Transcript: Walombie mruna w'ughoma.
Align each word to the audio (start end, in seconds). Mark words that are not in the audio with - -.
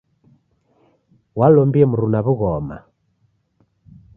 Walombie 1.37 1.85
mruna 1.91 2.19
w'ughoma. 2.25 2.77